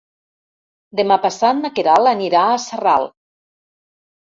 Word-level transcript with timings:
Demà 0.99 1.17
passat 1.25 1.59
na 1.59 1.71
Queralt 1.77 2.13
anirà 2.15 2.43
a 2.55 2.59
Sarral. 2.67 3.09